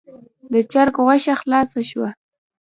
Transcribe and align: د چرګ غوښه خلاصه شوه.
د 0.53 0.55
چرګ 0.71 0.95
غوښه 1.05 1.33
خلاصه 1.41 1.81
شوه. 1.89 2.09